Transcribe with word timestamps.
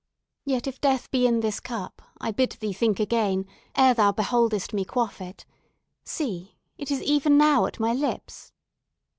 Yet, 0.45 0.65
if 0.65 0.81
death 0.81 1.11
be 1.11 1.27
in 1.27 1.41
this 1.41 1.59
cup, 1.59 2.01
I 2.19 2.31
bid 2.31 2.53
thee 2.53 2.73
think 2.73 2.99
again, 2.99 3.45
ere 3.75 3.93
thou 3.93 4.11
beholdest 4.11 4.73
me 4.73 4.83
quaff 4.83 5.21
it. 5.21 5.45
See! 6.03 6.57
it 6.75 6.89
is 6.89 7.03
even 7.03 7.37
now 7.37 7.67
at 7.67 7.79
my 7.79 7.93
lips." 7.93 8.51